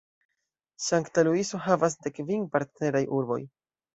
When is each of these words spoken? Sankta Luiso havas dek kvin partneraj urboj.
Sankta 0.85 1.23
Luiso 1.27 1.59
havas 1.67 1.97
dek 2.07 2.17
kvin 2.21 2.49
partneraj 2.57 3.05
urboj. 3.21 3.41